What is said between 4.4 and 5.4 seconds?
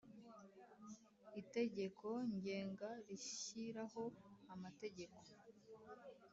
amategeko